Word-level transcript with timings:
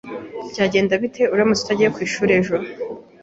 Byagenda 0.51 0.93
bite 1.01 1.23
uramutse 1.33 1.61
utagiye 1.63 1.89
ku 1.95 1.99
ishuri 2.07 2.31
ejo? 2.39 2.55